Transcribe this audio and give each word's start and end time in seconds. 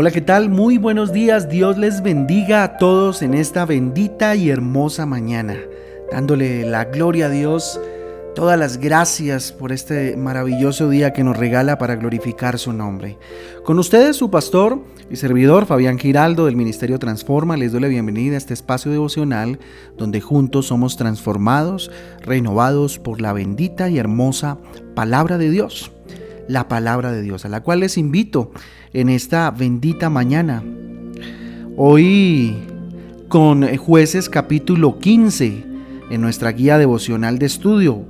Hola, 0.00 0.10
¿qué 0.10 0.22
tal? 0.22 0.48
Muy 0.48 0.78
buenos 0.78 1.12
días. 1.12 1.50
Dios 1.50 1.76
les 1.76 2.02
bendiga 2.02 2.64
a 2.64 2.78
todos 2.78 3.20
en 3.20 3.34
esta 3.34 3.66
bendita 3.66 4.34
y 4.34 4.48
hermosa 4.48 5.04
mañana, 5.04 5.58
dándole 6.10 6.64
la 6.64 6.86
gloria 6.86 7.26
a 7.26 7.28
Dios, 7.28 7.78
todas 8.34 8.58
las 8.58 8.78
gracias 8.78 9.52
por 9.52 9.72
este 9.72 10.16
maravilloso 10.16 10.88
día 10.88 11.12
que 11.12 11.22
nos 11.22 11.36
regala 11.36 11.76
para 11.76 11.96
glorificar 11.96 12.58
su 12.58 12.72
nombre. 12.72 13.18
Con 13.62 13.78
ustedes, 13.78 14.16
su 14.16 14.30
pastor 14.30 14.82
y 15.10 15.16
servidor 15.16 15.66
Fabián 15.66 15.98
Giraldo 15.98 16.46
del 16.46 16.56
Ministerio 16.56 16.98
Transforma, 16.98 17.58
les 17.58 17.72
doy 17.72 17.82
la 17.82 17.88
bienvenida 17.88 18.36
a 18.36 18.38
este 18.38 18.54
espacio 18.54 18.90
devocional 18.90 19.58
donde 19.98 20.22
juntos 20.22 20.68
somos 20.68 20.96
transformados, 20.96 21.90
renovados 22.22 22.98
por 22.98 23.20
la 23.20 23.34
bendita 23.34 23.90
y 23.90 23.98
hermosa 23.98 24.56
palabra 24.94 25.36
de 25.36 25.50
Dios 25.50 25.92
la 26.50 26.66
palabra 26.66 27.12
de 27.12 27.22
Dios, 27.22 27.44
a 27.44 27.48
la 27.48 27.62
cual 27.62 27.80
les 27.80 27.96
invito 27.96 28.50
en 28.92 29.08
esta 29.08 29.50
bendita 29.52 30.10
mañana. 30.10 30.64
Hoy 31.76 32.56
con 33.28 33.76
jueces 33.76 34.28
capítulo 34.28 34.98
15 34.98 35.64
en 36.10 36.20
nuestra 36.20 36.50
guía 36.50 36.76
devocional 36.76 37.38
de 37.38 37.46
estudio. 37.46 38.04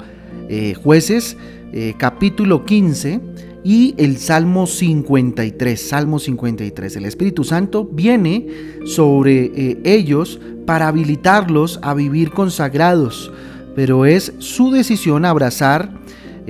Eh, 0.48 0.74
jueces 0.74 1.36
eh, 1.72 1.94
capítulo 1.98 2.64
15 2.64 3.20
y 3.62 3.94
el 3.98 4.16
Salmo 4.16 4.66
53, 4.66 5.88
Salmo 5.88 6.18
53. 6.18 6.96
El 6.96 7.04
Espíritu 7.04 7.44
Santo 7.44 7.84
viene 7.84 8.46
sobre 8.86 9.52
eh, 9.54 9.78
ellos 9.84 10.40
para 10.64 10.88
habilitarlos 10.88 11.78
a 11.82 11.92
vivir 11.92 12.30
consagrados, 12.30 13.30
pero 13.76 14.06
es 14.06 14.32
su 14.38 14.70
decisión 14.70 15.26
abrazar 15.26 16.00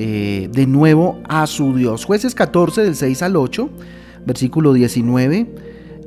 eh, 0.02 0.48
de 0.50 0.66
nuevo 0.66 1.20
a 1.28 1.46
su 1.46 1.76
Dios. 1.76 2.06
Jueces 2.06 2.34
14 2.34 2.84
del 2.84 2.96
6 2.96 3.20
al 3.20 3.36
8, 3.36 3.68
versículo 4.24 4.72
19 4.72 5.46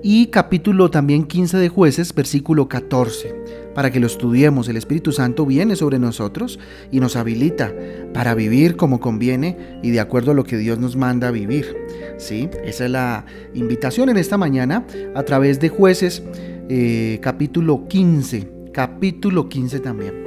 y 0.02 0.32
capítulo 0.32 0.90
también 0.90 1.26
15 1.26 1.58
de 1.58 1.70
jueces, 1.70 2.16
versículo 2.16 2.68
14. 2.68 3.36
Para 3.76 3.92
que 3.92 4.00
lo 4.00 4.08
estudiemos, 4.08 4.68
el 4.68 4.78
Espíritu 4.78 5.12
Santo 5.12 5.46
viene 5.46 5.76
sobre 5.76 6.00
nosotros 6.00 6.58
y 6.92 7.02
nos 7.02 7.16
habilita 7.16 7.72
para 8.16 8.34
vivir 8.34 8.78
como 8.78 9.00
conviene 9.00 9.80
y 9.84 9.92
de 9.92 10.00
acuerdo 10.00 10.32
a 10.32 10.34
lo 10.34 10.44
que 10.44 10.58
Dios 10.58 10.80
nos 10.80 10.96
manda 10.96 11.28
a 11.28 11.32
vivir. 11.32 11.78
¿Sí? 12.18 12.50
Esa 12.66 12.86
es 12.86 12.90
la 12.90 13.26
invitación 13.54 14.10
en 14.10 14.18
esta 14.18 14.38
mañana 14.38 14.88
a 15.14 15.22
través 15.22 15.60
de 15.60 15.70
jueces 15.70 16.24
eh, 16.68 17.20
capítulo 17.22 17.88
15, 17.88 18.72
capítulo 18.72 19.50
15 19.50 19.80
también. 19.82 20.26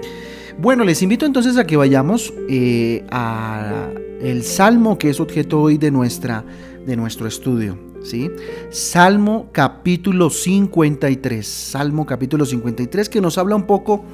Bueno, 0.58 0.84
les 0.84 1.02
invito 1.02 1.26
entonces 1.26 1.58
a 1.58 1.66
que 1.66 1.76
vayamos 1.76 2.32
eh, 2.48 3.04
a 3.10 3.90
el 4.22 4.42
salmo 4.42 4.96
que 4.96 5.10
es 5.10 5.20
objeto 5.20 5.60
hoy 5.60 5.76
de, 5.76 5.90
nuestra, 5.90 6.46
de 6.86 6.96
nuestro 6.96 7.26
estudio. 7.26 7.78
¿sí? 8.02 8.30
Salmo 8.70 9.50
capítulo 9.52 10.30
53. 10.30 11.46
Salmo 11.46 12.06
capítulo 12.06 12.46
53 12.46 13.10
que 13.10 13.20
nos 13.20 13.36
habla 13.36 13.54
un 13.54 13.66
poco 13.66 14.06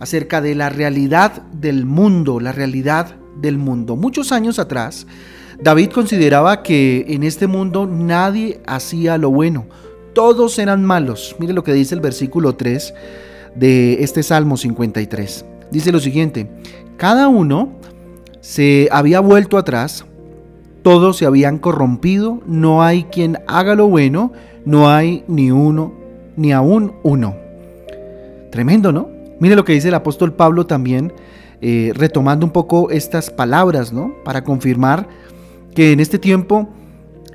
acerca 0.00 0.40
de 0.40 0.54
la 0.54 0.70
realidad 0.70 1.42
del 1.52 1.84
mundo, 1.84 2.40
la 2.40 2.52
realidad 2.52 3.16
del 3.36 3.58
mundo. 3.58 3.94
Muchos 3.94 4.32
años 4.32 4.58
atrás, 4.58 5.06
David 5.62 5.90
consideraba 5.90 6.62
que 6.62 7.04
en 7.08 7.24
este 7.24 7.46
mundo 7.46 7.86
nadie 7.86 8.62
hacía 8.66 9.18
lo 9.18 9.28
bueno, 9.28 9.66
todos 10.14 10.58
eran 10.58 10.82
malos. 10.82 11.36
Mire 11.38 11.52
lo 11.52 11.62
que 11.62 11.74
dice 11.74 11.94
el 11.94 12.00
versículo 12.00 12.56
3 12.56 12.94
de 13.54 14.02
este 14.02 14.22
Salmo 14.22 14.56
53 14.56 15.44
dice 15.70 15.92
lo 15.92 16.00
siguiente, 16.00 16.50
cada 16.96 17.28
uno 17.28 17.70
se 18.40 18.88
había 18.90 19.20
vuelto 19.20 19.58
atrás, 19.58 20.04
todos 20.82 21.16
se 21.18 21.26
habían 21.26 21.58
corrompido, 21.58 22.40
no 22.46 22.82
hay 22.82 23.04
quien 23.04 23.38
haga 23.46 23.74
lo 23.74 23.88
bueno, 23.88 24.32
no 24.64 24.90
hay 24.90 25.24
ni 25.28 25.50
uno, 25.50 25.92
ni 26.36 26.52
aún 26.52 26.94
uno. 27.02 27.36
Tremendo, 28.50 28.92
¿no? 28.92 29.08
Mire 29.38 29.56
lo 29.56 29.64
que 29.64 29.72
dice 29.72 29.88
el 29.88 29.94
apóstol 29.94 30.34
Pablo 30.34 30.66
también, 30.66 31.12
eh, 31.60 31.92
retomando 31.94 32.46
un 32.46 32.52
poco 32.52 32.90
estas 32.90 33.30
palabras, 33.30 33.92
¿no? 33.92 34.14
Para 34.24 34.44
confirmar 34.44 35.08
que 35.74 35.92
en 35.92 36.00
este 36.00 36.18
tiempo 36.18 36.68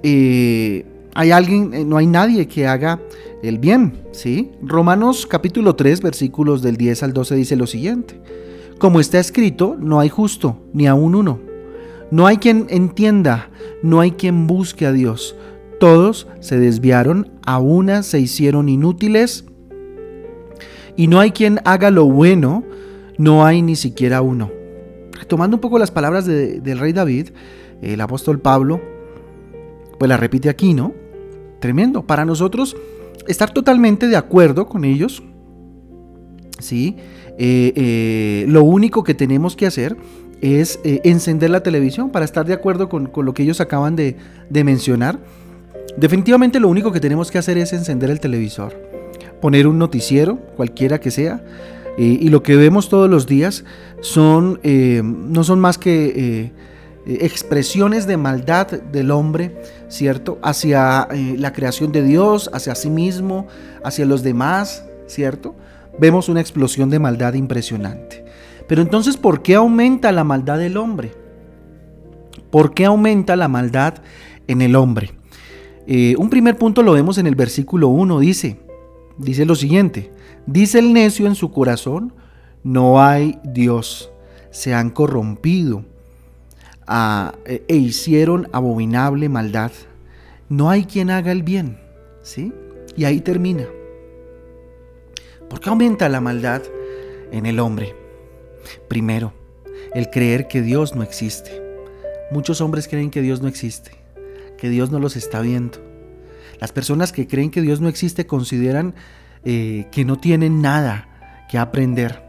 eh, 0.03 0.85
hay 1.15 1.31
alguien, 1.31 1.73
eh, 1.73 1.85
no 1.85 1.97
hay 1.97 2.05
nadie 2.05 2.47
que 2.47 2.67
haga 2.67 2.99
el 3.41 3.57
bien, 3.57 4.03
¿sí? 4.11 4.51
Romanos 4.61 5.25
capítulo 5.25 5.75
3, 5.75 6.01
versículos 6.01 6.61
del 6.61 6.75
10 6.75 7.03
al 7.03 7.13
12 7.13 7.35
dice 7.35 7.55
lo 7.55 7.67
siguiente. 7.67 8.19
Como 8.77 8.99
está 8.99 9.17
escrito, 9.19 9.77
no 9.79 10.01
hay 10.01 10.09
justo, 10.09 10.57
ni 10.73 10.87
aún 10.87 11.15
uno. 11.15 11.39
No 12.11 12.27
hay 12.27 12.37
quien 12.37 12.67
entienda, 12.69 13.49
no 13.81 14.01
hay 14.01 14.11
quien 14.11 14.45
busque 14.45 14.85
a 14.85 14.91
Dios. 14.91 15.37
Todos 15.79 16.27
se 16.41 16.59
desviaron, 16.59 17.31
a 17.45 17.59
una 17.59 18.03
se 18.03 18.19
hicieron 18.19 18.67
inútiles, 18.67 19.45
y 20.97 21.07
no 21.07 21.21
hay 21.21 21.31
quien 21.31 21.59
haga 21.63 21.91
lo 21.91 22.05
bueno, 22.05 22.63
no 23.17 23.45
hay 23.45 23.61
ni 23.61 23.77
siquiera 23.77 24.21
uno. 24.21 24.51
Retomando 25.13 25.55
un 25.55 25.61
poco 25.61 25.79
las 25.79 25.91
palabras 25.91 26.25
del 26.25 26.79
rey 26.79 26.91
David, 26.91 27.29
el 27.81 28.01
apóstol 28.01 28.39
Pablo, 28.39 28.81
pues 29.97 30.09
la 30.09 30.17
repite 30.17 30.49
aquí, 30.49 30.73
¿no? 30.73 31.04
Tremendo. 31.59 32.05
Para 32.05 32.25
nosotros, 32.25 32.75
estar 33.27 33.51
totalmente 33.51 34.07
de 34.07 34.15
acuerdo 34.15 34.67
con 34.67 34.85
ellos, 34.85 35.23
¿sí? 36.59 36.97
Eh, 37.37 37.73
eh, 37.75 38.45
lo 38.47 38.63
único 38.63 39.03
que 39.03 39.13
tenemos 39.13 39.55
que 39.55 39.65
hacer 39.65 39.97
es 40.41 40.79
eh, 40.83 41.01
encender 41.03 41.49
la 41.49 41.63
televisión 41.63 42.11
para 42.11 42.23
estar 42.23 42.45
de 42.45 42.53
acuerdo 42.53 42.87
con, 42.87 43.11
lo 43.13 43.33
que 43.33 43.43
ellos 43.43 43.59
acaban 43.61 43.95
de, 43.95 44.15
mencionar. 44.49 45.19
Definitivamente 45.97 46.59
lo 46.59 46.69
único 46.69 46.91
que 46.91 46.99
tenemos 46.99 47.31
que 47.31 47.37
hacer 47.37 47.57
es 47.57 47.73
encender 47.73 48.09
el 48.09 48.19
televisor, 48.19 48.73
poner 49.41 49.67
un 49.67 49.77
noticiero, 49.77 50.37
cualquiera 50.55 50.99
que 50.99 51.11
sea, 51.11 51.43
y 51.97 52.27
lo 52.27 52.43
que 52.43 52.57
vemos 52.57 52.89
todos 52.89 53.09
los 53.09 53.25
días 53.25 53.63
son, 54.01 54.59
no 54.61 55.45
son 55.45 55.61
más 55.61 55.77
que 55.77 56.51
expresiones 57.05 58.07
de 58.07 58.17
maldad 58.17 58.67
del 58.67 59.11
hombre, 59.11 59.61
¿cierto? 59.87 60.39
Hacia 60.41 61.07
la 61.37 61.53
creación 61.53 61.91
de 61.91 62.01
Dios, 62.01 62.49
hacia 62.53 62.75
sí 62.75 62.89
mismo, 62.89 63.47
hacia 63.83 64.05
los 64.05 64.23
demás, 64.23 64.83
¿cierto? 65.07 65.55
vemos 65.99 66.29
una 66.29 66.41
explosión 66.41 66.89
de 66.89 66.99
maldad 66.99 67.33
impresionante. 67.33 68.25
Pero 68.67 68.81
entonces, 68.81 69.17
¿por 69.17 69.41
qué 69.41 69.55
aumenta 69.55 70.11
la 70.11 70.23
maldad 70.23 70.57
del 70.57 70.77
hombre? 70.77 71.11
¿Por 72.49 72.73
qué 72.73 72.85
aumenta 72.85 73.35
la 73.35 73.47
maldad 73.47 73.95
en 74.47 74.61
el 74.61 74.75
hombre? 74.75 75.11
Eh, 75.87 76.15
un 76.17 76.29
primer 76.29 76.57
punto 76.57 76.81
lo 76.81 76.93
vemos 76.93 77.17
en 77.17 77.27
el 77.27 77.35
versículo 77.35 77.89
1, 77.89 78.19
dice, 78.19 78.59
dice 79.17 79.45
lo 79.45 79.55
siguiente, 79.55 80.11
dice 80.47 80.79
el 80.79 80.93
necio 80.93 81.27
en 81.27 81.35
su 81.35 81.51
corazón, 81.51 82.13
no 82.63 83.01
hay 83.01 83.39
Dios, 83.43 84.11
se 84.49 84.73
han 84.73 84.89
corrompido 84.89 85.85
e, 86.87 87.63
e 87.67 87.75
hicieron 87.75 88.47
abominable 88.51 89.29
maldad, 89.29 89.71
no 90.49 90.69
hay 90.69 90.85
quien 90.85 91.09
haga 91.09 91.31
el 91.31 91.43
bien, 91.43 91.79
¿sí? 92.21 92.53
Y 92.95 93.05
ahí 93.05 93.21
termina. 93.21 93.65
¿Por 95.49 95.59
qué 95.59 95.69
aumenta 95.69 96.09
la 96.09 96.21
maldad 96.21 96.61
en 97.31 97.45
el 97.45 97.59
hombre? 97.59 97.95
Primero, 98.87 99.33
el 99.93 100.09
creer 100.09 100.47
que 100.47 100.61
Dios 100.61 100.95
no 100.95 101.03
existe. 101.03 101.61
Muchos 102.31 102.61
hombres 102.61 102.87
creen 102.87 103.11
que 103.11 103.21
Dios 103.21 103.41
no 103.41 103.47
existe, 103.47 103.91
que 104.57 104.69
Dios 104.69 104.91
no 104.91 104.99
los 104.99 105.15
está 105.15 105.41
viendo. 105.41 105.79
Las 106.59 106.71
personas 106.71 107.11
que 107.11 107.27
creen 107.27 107.51
que 107.51 107.61
Dios 107.61 107.81
no 107.81 107.89
existe 107.89 108.25
consideran 108.25 108.95
eh, 109.43 109.87
que 109.91 110.05
no 110.05 110.17
tienen 110.17 110.61
nada 110.61 111.45
que 111.49 111.57
aprender. 111.57 112.23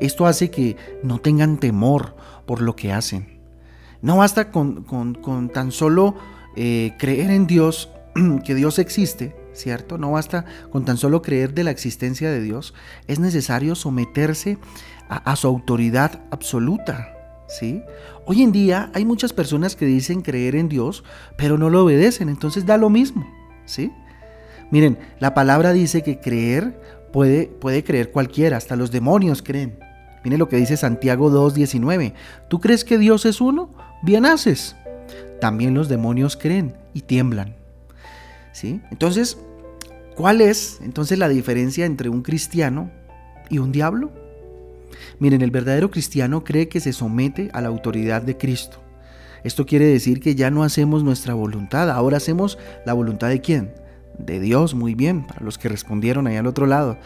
Esto 0.00 0.26
hace 0.26 0.50
que 0.50 0.76
no 1.02 1.18
tengan 1.18 1.58
temor 1.58 2.16
por 2.46 2.62
lo 2.62 2.74
que 2.76 2.92
hacen. 2.92 3.33
No 4.04 4.18
basta 4.18 4.50
con, 4.50 4.84
tan 5.54 5.72
solo 5.72 6.14
eh, 6.56 6.92
creer 6.98 7.30
en 7.30 7.46
Dios, 7.46 7.88
que 8.44 8.54
Dios 8.54 8.78
existe, 8.78 9.34
¿cierto? 9.54 9.96
No 9.96 10.12
basta 10.12 10.44
con 10.70 10.84
tan 10.84 10.98
solo 10.98 11.22
creer 11.22 11.54
de 11.54 11.64
la 11.64 11.70
existencia 11.70 12.30
de 12.30 12.42
Dios, 12.42 12.74
es 13.08 13.18
necesario 13.18 13.74
someterse 13.74 14.58
a, 15.08 15.34
su 15.36 15.46
autoridad 15.46 16.20
absoluta, 16.30 17.16
¿sí? 17.48 17.82
Hoy 18.26 18.42
en 18.42 18.52
día 18.52 18.90
hay 18.92 19.06
muchas 19.06 19.32
personas 19.32 19.74
que 19.74 19.86
dicen 19.86 20.20
creer 20.20 20.54
en 20.54 20.68
Dios, 20.68 21.02
pero 21.38 21.56
no 21.56 21.70
lo 21.70 21.84
obedecen, 21.84 22.28
entonces 22.28 22.66
da 22.66 22.76
lo 22.76 22.90
mismo, 22.90 23.26
¿sí? 23.64 23.90
Miren, 24.70 24.98
la 25.18 25.32
palabra 25.32 25.72
dice 25.72 26.02
que 26.02 26.20
creer 26.20 26.78
puede, 27.10 27.46
puede 27.46 27.82
creer 27.84 28.12
cualquiera, 28.12 28.58
hasta 28.58 28.76
los 28.76 28.90
demonios 28.90 29.40
creen. 29.40 29.78
Miren 30.24 30.38
lo 30.38 30.48
que 30.48 30.56
dice 30.56 30.76
Santiago 30.76 31.30
2.19. 31.30 32.14
¿Tú 32.48 32.60
crees 32.60 32.84
que 32.84 32.98
Dios 32.98 33.24
es 33.26 33.40
uno? 33.40 33.70
Bien 34.02 34.26
haces. 34.26 34.74
También 35.40 35.74
los 35.74 35.88
demonios 35.88 36.36
creen 36.36 36.74
y 36.94 37.02
tiemblan. 37.02 37.54
¿Sí? 38.52 38.80
Entonces, 38.90 39.38
¿cuál 40.16 40.40
es 40.40 40.80
entonces 40.82 41.18
la 41.18 41.28
diferencia 41.28 41.84
entre 41.84 42.08
un 42.08 42.22
cristiano 42.22 42.90
y 43.50 43.58
un 43.58 43.70
diablo? 43.70 44.12
Miren, 45.18 45.42
el 45.42 45.50
verdadero 45.50 45.90
cristiano 45.90 46.44
cree 46.44 46.68
que 46.68 46.80
se 46.80 46.92
somete 46.92 47.50
a 47.52 47.60
la 47.60 47.68
autoridad 47.68 48.22
de 48.22 48.36
Cristo. 48.36 48.78
Esto 49.42 49.66
quiere 49.66 49.84
decir 49.84 50.20
que 50.20 50.34
ya 50.34 50.50
no 50.50 50.62
hacemos 50.62 51.04
nuestra 51.04 51.34
voluntad, 51.34 51.90
ahora 51.90 52.16
hacemos 52.16 52.58
la 52.86 52.94
voluntad 52.94 53.28
de 53.28 53.40
quién? 53.40 53.84
de 54.18 54.40
Dios, 54.40 54.74
muy 54.74 54.94
bien, 54.94 55.26
para 55.26 55.44
los 55.44 55.58
que 55.58 55.68
respondieron 55.68 56.26
ahí 56.26 56.36
al 56.36 56.46
otro 56.46 56.66
lado, 56.66 56.98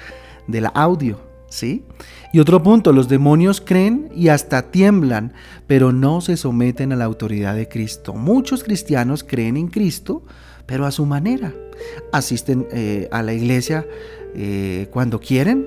de 0.47 0.61
la 0.61 0.69
audio, 0.69 1.21
¿sí? 1.49 1.85
Y 2.33 2.41
otro 2.41 2.63
punto, 2.63 2.93
los 2.93 3.09
demonios 3.09 3.61
creen 3.61 4.11
y 4.15 4.29
hasta 4.29 4.71
tiemblan, 4.71 5.33
pero 5.67 5.93
no 5.93 6.21
se 6.21 6.37
someten 6.37 6.93
a 6.93 6.97
la 6.97 7.05
autoridad 7.05 7.55
de 7.55 7.69
Cristo. 7.69 8.15
Muchos 8.15 8.65
cristianos 8.65 9.25
creen 9.25 9.57
en 9.57 9.69
Cristo, 9.69 10.23
pero 10.67 10.85
a 10.85 10.91
su 10.91 11.07
manera. 11.07 11.55
Asisten 12.13 12.67
eh, 12.73 13.09
a 13.11 13.23
la 13.23 13.33
iglesia 13.33 13.87
eh, 14.35 14.89
cuando 14.91 15.21
quieren, 15.21 15.67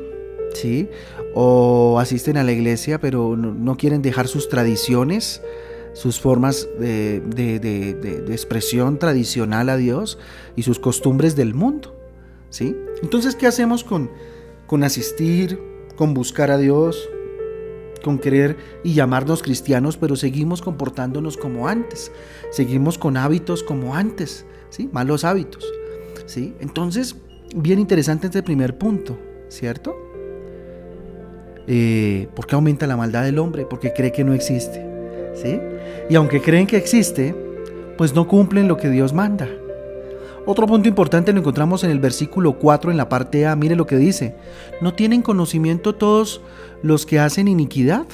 ¿sí? 0.54 0.90
O 1.34 1.98
asisten 2.00 2.38
a 2.38 2.44
la 2.44 2.52
iglesia, 2.52 3.00
pero 3.00 3.36
no, 3.36 3.78
quieren 3.78 4.02
dejar 4.02 4.28
sus 4.28 4.50
tradiciones, 4.50 5.42
sus 5.94 6.20
formas 6.20 6.68
de, 6.80 7.22
expresión 8.30 9.00
tradicional 9.00 9.70
a 9.70 9.78
Dios 9.78 10.20
y 10.56 10.64
sus 10.64 10.78
costumbres 10.78 11.36
del 11.36 11.54
mundo, 11.54 11.98
¿sí? 12.50 12.76
Entonces, 13.02 13.36
¿qué 13.36 13.48
hacemos 13.48 13.84
con, 13.84 14.12
con 14.68 14.84
asistir, 14.84 15.71
con 16.02 16.16
buscar 16.16 16.50
a 16.50 16.58
Dios, 16.58 17.08
con 18.04 18.18
querer 18.18 18.58
y 18.84 18.96
llamarnos 18.96 19.44
cristianos, 19.44 19.98
pero 19.98 20.16
seguimos 20.16 20.64
comportándonos 20.64 21.38
como 21.38 21.68
antes, 21.68 22.12
seguimos 22.50 22.98
con 22.98 23.18
hábitos 23.18 23.62
como 23.62 23.94
antes, 23.94 24.48
¿sí? 24.72 24.90
Malos 24.92 25.24
hábitos, 25.26 25.64
¿sí? 26.26 26.56
Entonces, 26.60 27.16
bien 27.56 27.78
interesante 27.78 28.26
este 28.26 28.42
primer 28.42 28.80
punto, 28.80 29.16
¿cierto? 29.48 29.96
Eh, 31.68 32.28
¿Por 32.36 32.48
qué 32.48 32.56
aumenta 32.56 32.88
la 32.88 32.98
maldad 32.98 33.24
del 33.24 33.38
hombre? 33.38 33.68
Porque 33.70 33.94
cree 33.94 34.12
que 34.12 34.24
no 34.24 34.34
existe, 34.34 34.84
¿sí? 35.36 35.60
Y 36.10 36.16
aunque 36.16 36.42
creen 36.42 36.66
que 36.66 36.78
existe, 36.78 37.36
pues 37.96 38.16
no 38.16 38.28
cumplen 38.28 38.68
lo 38.68 38.76
que 38.76 38.90
Dios 38.90 39.14
manda. 39.14 39.48
Otro 40.46 40.66
punto 40.66 40.90
importante 40.90 41.34
lo 41.34 41.40
encontramos 41.40 41.84
en 41.84 41.92
el 41.92 42.00
versículo 42.00 42.58
4 42.58 42.90
en 42.90 42.98
la 42.98 43.10
parte 43.10 43.46
A. 43.46 43.56
Mire 43.56 43.76
lo 43.76 43.86
que 43.86 43.98
dice. 43.98 44.36
¿No 44.82 44.94
tienen 44.94 45.22
conocimiento 45.22 45.94
todos 45.94 46.42
los 46.82 47.06
que 47.06 47.20
hacen 47.20 47.48
iniquidad, 47.48 48.08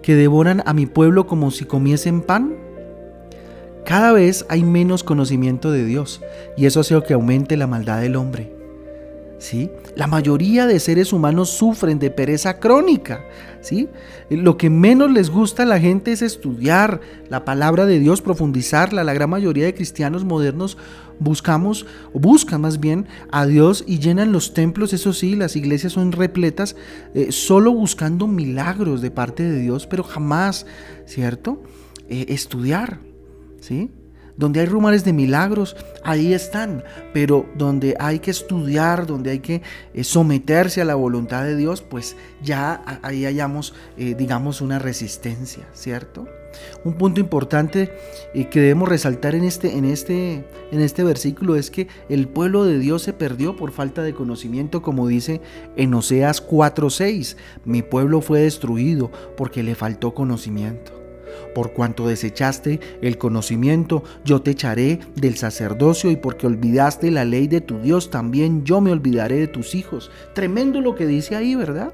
que 0.00 0.14
devoran 0.14 0.62
a 0.64 0.74
mi 0.74 0.86
pueblo 0.86 1.26
como 1.26 1.50
si 1.50 1.64
comiesen 1.64 2.22
pan? 2.22 2.54
Cada 3.84 4.12
vez 4.12 4.46
hay 4.48 4.62
menos 4.62 5.02
conocimiento 5.02 5.72
de 5.72 5.84
Dios 5.84 6.20
y 6.56 6.66
eso 6.66 6.80
hace 6.80 7.02
que 7.02 7.14
aumente 7.14 7.56
la 7.56 7.66
maldad 7.66 8.00
del 8.00 8.14
hombre. 8.14 8.51
La 9.96 10.06
mayoría 10.06 10.66
de 10.66 10.78
seres 10.78 11.12
humanos 11.12 11.50
sufren 11.50 11.98
de 11.98 12.10
pereza 12.10 12.58
crónica, 12.58 13.24
¿sí? 13.60 13.88
Lo 14.30 14.56
que 14.56 14.70
menos 14.70 15.10
les 15.10 15.30
gusta 15.30 15.64
a 15.64 15.66
la 15.66 15.80
gente 15.80 16.12
es 16.12 16.22
estudiar 16.22 17.00
la 17.28 17.44
palabra 17.44 17.84
de 17.84 17.98
Dios, 17.98 18.22
profundizarla. 18.22 19.04
La 19.04 19.14
gran 19.14 19.30
mayoría 19.30 19.64
de 19.64 19.74
cristianos 19.74 20.24
modernos 20.24 20.78
buscamos, 21.18 21.86
o 22.12 22.18
buscan 22.18 22.60
más 22.60 22.80
bien, 22.80 23.06
a 23.30 23.46
Dios 23.46 23.84
y 23.86 23.98
llenan 23.98 24.32
los 24.32 24.54
templos, 24.54 24.92
eso 24.92 25.12
sí, 25.12 25.36
las 25.36 25.56
iglesias 25.56 25.92
son 25.92 26.12
repletas, 26.12 26.76
eh, 27.14 27.32
solo 27.32 27.72
buscando 27.72 28.26
milagros 28.26 29.02
de 29.02 29.10
parte 29.10 29.42
de 29.42 29.60
Dios, 29.60 29.86
pero 29.86 30.02
jamás, 30.02 30.66
¿cierto? 31.06 31.62
Eh, 32.08 32.26
estudiar, 32.28 33.00
¿sí? 33.60 33.90
Donde 34.36 34.60
hay 34.60 34.66
rumores 34.66 35.04
de 35.04 35.12
milagros, 35.12 35.76
ahí 36.02 36.32
están, 36.32 36.84
pero 37.12 37.46
donde 37.56 37.96
hay 37.98 38.18
que 38.18 38.30
estudiar, 38.30 39.06
donde 39.06 39.30
hay 39.30 39.38
que 39.40 39.62
eh, 39.94 40.04
someterse 40.04 40.80
a 40.80 40.84
la 40.84 40.94
voluntad 40.94 41.44
de 41.44 41.56
Dios, 41.56 41.82
pues 41.82 42.16
ya 42.42 42.82
ahí 43.02 43.24
hallamos, 43.24 43.74
eh, 43.96 44.14
digamos, 44.16 44.60
una 44.60 44.78
resistencia, 44.78 45.68
¿cierto? 45.74 46.26
Un 46.84 46.94
punto 46.94 47.20
importante 47.20 47.92
eh, 48.34 48.48
que 48.48 48.60
debemos 48.60 48.88
resaltar 48.88 49.34
en 49.34 49.44
este, 49.44 49.76
en, 49.76 49.84
este, 49.84 50.44
en 50.70 50.80
este 50.80 51.04
versículo 51.04 51.56
es 51.56 51.70
que 51.70 51.88
el 52.08 52.28
pueblo 52.28 52.64
de 52.64 52.78
Dios 52.78 53.02
se 53.02 53.12
perdió 53.12 53.56
por 53.56 53.72
falta 53.72 54.02
de 54.02 54.14
conocimiento, 54.14 54.82
como 54.82 55.06
dice 55.06 55.40
en 55.76 55.94
Oseas 55.94 56.46
4:6, 56.46 57.36
mi 57.64 57.82
pueblo 57.82 58.20
fue 58.20 58.40
destruido 58.40 59.10
porque 59.36 59.62
le 59.62 59.74
faltó 59.74 60.14
conocimiento. 60.14 61.01
Por 61.54 61.72
cuanto 61.72 62.06
desechaste 62.06 62.80
el 63.00 63.18
conocimiento, 63.18 64.02
yo 64.24 64.42
te 64.42 64.52
echaré 64.52 65.00
del 65.16 65.36
sacerdocio 65.36 66.10
y 66.10 66.16
porque 66.16 66.46
olvidaste 66.46 67.10
la 67.10 67.24
ley 67.24 67.46
de 67.46 67.60
tu 67.60 67.78
Dios, 67.78 68.10
también 68.10 68.64
yo 68.64 68.80
me 68.80 68.92
olvidaré 68.92 69.36
de 69.36 69.48
tus 69.48 69.74
hijos. 69.74 70.10
Tremendo 70.34 70.80
lo 70.80 70.94
que 70.94 71.06
dice 71.06 71.36
ahí, 71.36 71.54
¿verdad? 71.54 71.92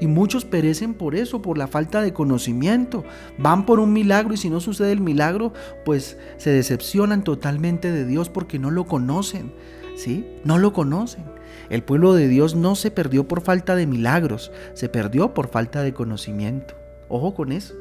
Y 0.00 0.06
muchos 0.06 0.44
perecen 0.44 0.94
por 0.94 1.14
eso, 1.14 1.40
por 1.40 1.56
la 1.56 1.68
falta 1.68 2.02
de 2.02 2.12
conocimiento. 2.12 3.04
Van 3.38 3.64
por 3.64 3.78
un 3.80 3.92
milagro 3.92 4.34
y 4.34 4.36
si 4.36 4.50
no 4.50 4.60
sucede 4.60 4.92
el 4.92 5.00
milagro, 5.00 5.52
pues 5.84 6.18
se 6.36 6.50
decepcionan 6.50 7.22
totalmente 7.24 7.92
de 7.92 8.04
Dios 8.04 8.28
porque 8.28 8.58
no 8.58 8.70
lo 8.70 8.84
conocen. 8.86 9.52
¿Sí? 9.96 10.26
No 10.44 10.58
lo 10.58 10.72
conocen. 10.72 11.24
El 11.70 11.84
pueblo 11.84 12.14
de 12.14 12.28
Dios 12.28 12.56
no 12.56 12.74
se 12.74 12.90
perdió 12.90 13.28
por 13.28 13.40
falta 13.40 13.76
de 13.76 13.86
milagros, 13.86 14.50
se 14.74 14.88
perdió 14.88 15.32
por 15.32 15.48
falta 15.48 15.82
de 15.82 15.94
conocimiento. 15.94 16.74
Ojo 17.08 17.34
con 17.34 17.52
eso. 17.52 17.74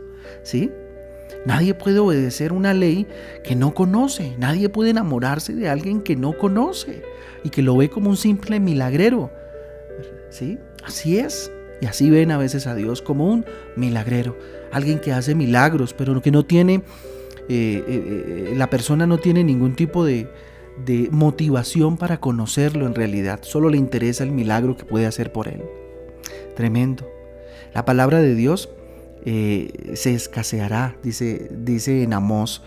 ¿Sí? 0.44 0.72
Nadie 1.46 1.74
puede 1.74 2.00
obedecer 2.00 2.54
una 2.54 2.74
ley 2.74 3.08
que 3.44 3.56
no 3.56 3.74
conoce. 3.74 4.36
Nadie 4.38 4.70
puede 4.70 4.92
enamorarse 4.92 5.54
de 5.54 5.68
alguien 5.68 6.02
que 6.02 6.16
no 6.16 6.38
conoce 6.38 7.04
y 7.44 7.50
que 7.50 7.62
lo 7.62 7.76
ve 7.76 7.90
como 7.90 8.10
un 8.10 8.18
simple 8.18 8.60
milagrero. 8.60 9.32
¿Sí? 10.30 10.58
Así 10.84 11.20
es. 11.20 11.52
Y 11.82 11.86
así 11.86 12.10
ven 12.10 12.32
a 12.32 12.38
veces 12.38 12.66
a 12.66 12.76
Dios 12.76 13.02
como 13.02 13.26
un 13.26 13.46
milagrero. 13.76 14.38
Alguien 14.72 15.00
que 15.00 15.12
hace 15.12 15.36
milagros, 15.36 15.94
pero 15.94 16.22
que 16.22 16.32
no 16.32 16.46
tiene, 16.46 16.76
eh, 17.50 17.84
eh, 17.86 17.86
eh, 17.88 18.54
la 18.56 18.70
persona 18.70 19.06
no 19.06 19.18
tiene 19.18 19.44
ningún 19.44 19.76
tipo 19.76 20.06
de, 20.06 20.30
de 20.86 21.10
motivación 21.12 21.98
para 21.98 22.22
conocerlo 22.22 22.88
en 22.88 22.96
realidad. 22.96 23.40
Solo 23.44 23.70
le 23.70 23.78
interesa 23.78 24.24
el 24.24 24.32
milagro 24.32 24.78
que 24.78 24.86
puede 24.86 25.06
hacer 25.06 25.34
por 25.34 25.50
él. 25.50 25.62
Tremendo. 26.56 27.06
La 27.74 27.84
palabra 27.84 28.22
de 28.22 28.34
Dios 28.34 28.70
eh, 29.26 29.94
se 29.96 30.14
escaseará, 30.14 30.96
dice, 31.04 31.50
dice 31.52 32.04
en 32.04 32.14
Amós 32.14 32.62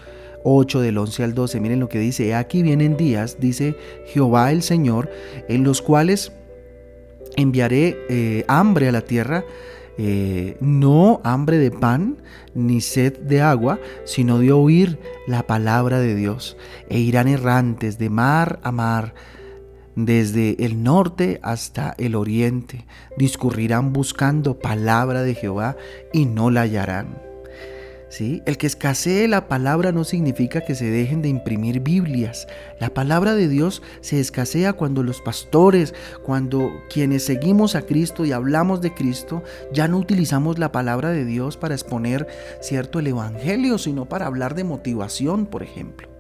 8 0.49 0.81
del 0.81 0.97
11 0.97 1.25
al 1.25 1.35
12. 1.35 1.61
Miren 1.61 1.81
lo 1.81 1.89
que 1.89 1.99
dice, 1.99 2.35
aquí 2.35 2.63
vienen 2.63 2.97
días, 2.97 3.39
dice 3.41 3.77
Jehová 4.07 4.53
el 4.53 4.63
Señor, 4.63 5.11
en 5.49 5.65
los 5.65 5.83
cuales 5.83 6.33
enviaré 7.37 7.97
eh, 8.09 8.45
hambre 8.49 8.89
a 8.89 8.93
la 8.93 9.03
tierra, 9.03 9.45
eh, 9.99 10.57
no 10.61 11.21
hambre 11.25 11.59
de 11.59 11.71
pan 11.71 12.19
ni 12.55 12.81
sed 12.81 13.19
de 13.19 13.43
agua, 13.43 13.81
sino 14.05 14.39
de 14.39 14.53
oír 14.53 14.99
la 15.27 15.47
palabra 15.47 15.99
de 15.99 16.15
Dios. 16.15 16.57
E 16.89 17.01
irán 17.01 17.29
errantes 17.29 17.99
de 17.99 18.09
mar 18.09 18.61
a 18.63 18.73
mar 18.73 19.15
desde 19.97 20.65
el 20.65 20.85
norte 20.85 21.41
hasta 21.43 21.95
el 21.99 22.15
oriente. 22.15 22.87
Discurrirán 23.19 23.93
buscando 23.93 24.59
palabra 24.61 25.23
de 25.23 25.35
Jehová 25.35 25.77
y 26.13 26.27
no 26.27 26.51
la 26.51 26.63
hallarán. 26.63 27.27
¿Sí? 28.09 28.41
El 28.47 28.57
que 28.57 28.69
escasee 28.69 29.27
la 29.27 29.49
palabra 29.49 29.91
no 29.91 30.05
significa 30.05 30.61
que 30.61 30.77
se 30.77 30.85
dejen 30.89 31.23
de 31.23 31.29
imprimir 31.29 31.81
Biblias. 31.81 32.47
La 32.79 32.91
palabra 32.91 33.35
de 33.35 33.49
Dios 33.49 33.83
se 34.01 34.21
escasea 34.21 34.75
cuando 34.75 35.03
los 35.03 35.21
pastores, 35.21 35.93
cuando 36.23 36.71
quienes 36.89 37.25
seguimos 37.25 37.75
a 37.75 37.83
Cristo 37.83 38.25
y 38.25 38.31
hablamos 38.31 38.81
de 38.81 38.95
Cristo, 38.95 39.43
ya 39.73 39.89
no 39.89 39.99
utilizamos 39.99 40.59
la 40.59 40.71
palabra 40.71 41.11
de 41.11 41.25
Dios 41.25 41.57
para 41.57 41.75
exponer 41.75 42.29
cierto 42.61 43.01
el 43.01 43.09
Evangelio, 43.09 43.77
sino 43.77 44.07
para 44.07 44.27
hablar 44.27 44.55
de 44.55 44.65
motivación, 44.65 45.47
por 45.47 45.65
ejemplo. 45.65 46.16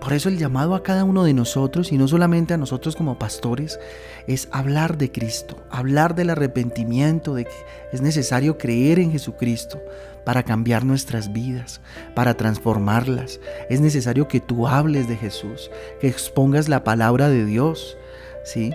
Por 0.00 0.12
eso 0.12 0.28
el 0.28 0.38
llamado 0.38 0.74
a 0.74 0.82
cada 0.82 1.04
uno 1.04 1.24
de 1.24 1.34
nosotros, 1.34 1.92
y 1.92 1.98
no 1.98 2.06
solamente 2.06 2.54
a 2.54 2.58
nosotros 2.58 2.96
como 2.96 3.18
pastores, 3.18 3.80
es 4.26 4.48
hablar 4.52 4.98
de 4.98 5.10
Cristo, 5.10 5.56
hablar 5.70 6.14
del 6.14 6.30
arrepentimiento, 6.30 7.34
de 7.34 7.44
que 7.44 7.54
es 7.92 8.02
necesario 8.02 8.58
creer 8.58 8.98
en 8.98 9.12
Jesucristo 9.12 9.80
para 10.24 10.42
cambiar 10.42 10.84
nuestras 10.84 11.32
vidas, 11.32 11.80
para 12.14 12.34
transformarlas. 12.34 13.40
Es 13.70 13.80
necesario 13.80 14.28
que 14.28 14.40
tú 14.40 14.66
hables 14.66 15.08
de 15.08 15.16
Jesús, 15.16 15.70
que 16.00 16.08
expongas 16.08 16.68
la 16.68 16.84
palabra 16.84 17.28
de 17.28 17.44
Dios, 17.44 17.96
¿sí? 18.44 18.72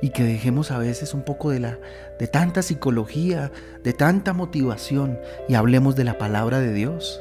Y 0.00 0.10
que 0.10 0.24
dejemos 0.24 0.70
a 0.70 0.78
veces 0.78 1.14
un 1.14 1.22
poco 1.22 1.50
de 1.50 1.60
la 1.60 1.78
de 2.18 2.28
tanta 2.28 2.62
psicología, 2.62 3.50
de 3.82 3.92
tanta 3.92 4.32
motivación 4.32 5.18
y 5.48 5.54
hablemos 5.54 5.96
de 5.96 6.04
la 6.04 6.18
palabra 6.18 6.60
de 6.60 6.72
Dios. 6.72 7.20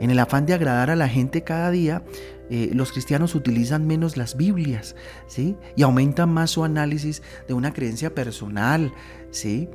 En 0.00 0.10
el 0.10 0.18
afán 0.18 0.46
de 0.46 0.54
agradar 0.54 0.88
a 0.88 0.96
la 0.96 1.08
gente 1.08 1.42
cada 1.42 1.70
día, 1.70 2.02
eh, 2.50 2.70
los 2.74 2.90
cristianos 2.90 3.36
utilizan 3.36 3.86
menos 3.86 4.16
las 4.16 4.36
Biblias, 4.36 4.96
¿sí? 5.28 5.56
Y 5.76 5.82
aumentan 5.82 6.30
más 6.30 6.50
su 6.50 6.64
análisis 6.64 7.22
de 7.46 7.54
una 7.54 7.72
creencia 7.72 8.12
personal, 8.12 8.92
¿sí? 9.30 9.68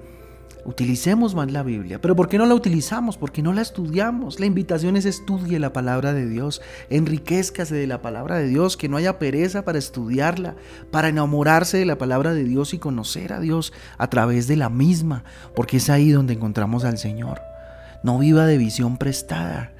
Utilicemos 0.65 1.35
más 1.35 1.51
la 1.51 1.61
Biblia. 1.61 2.01
¿Pero 2.01 2.15
por 2.15 2.27
qué 2.27 2.39
no 2.39 2.45
la 2.47 2.55
utilizamos? 2.55 3.17
Porque 3.17 3.43
no 3.43 3.53
la 3.53 3.61
estudiamos. 3.61 4.39
La 4.39 4.47
invitación 4.47 4.97
es 4.97 5.05
estudie 5.05 5.59
la 5.59 5.71
palabra 5.71 6.11
de 6.11 6.27
Dios. 6.27 6.59
Enriquezcase 6.89 7.75
de 7.75 7.85
la 7.85 8.01
palabra 8.01 8.37
de 8.37 8.47
Dios. 8.47 8.75
Que 8.75 8.89
no 8.89 8.97
haya 8.97 9.19
pereza 9.19 9.63
para 9.63 9.77
estudiarla, 9.77 10.55
para 10.89 11.09
enamorarse 11.09 11.77
de 11.77 11.85
la 11.85 11.99
palabra 11.99 12.33
de 12.33 12.43
Dios 12.43 12.73
y 12.73 12.79
conocer 12.79 13.31
a 13.31 13.39
Dios 13.39 13.73
a 13.99 14.09
través 14.09 14.47
de 14.47 14.55
la 14.55 14.69
misma. 14.69 15.23
Porque 15.55 15.77
es 15.77 15.91
ahí 15.91 16.09
donde 16.09 16.33
encontramos 16.33 16.83
al 16.83 16.97
Señor. 16.97 17.41
No 18.01 18.17
viva 18.17 18.47
de 18.47 18.57
visión 18.57 18.97
prestada. 18.97 19.74